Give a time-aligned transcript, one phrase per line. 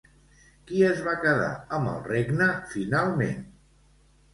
[0.71, 3.51] Qui es va quedar amb el regne finalment?